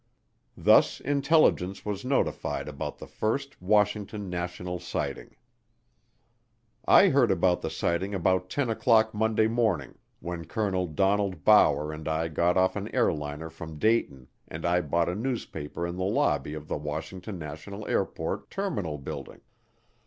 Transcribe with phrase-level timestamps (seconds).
[0.57, 5.35] Thus intelligence was notified about the first Washington national sighting.
[6.85, 12.07] I heard about the sighting about ten o'clock Monday morning when Colonel Donald Bower and
[12.07, 16.55] I got off an airliner from Dayton and I bought a newspaper in the lobby
[16.55, 19.41] of the Washington National Airport Terminal Building.